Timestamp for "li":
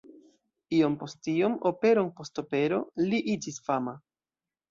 3.11-3.19